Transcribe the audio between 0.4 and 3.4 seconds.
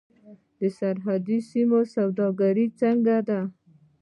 د سرحدي سیمو سوداګري څنګه ده؟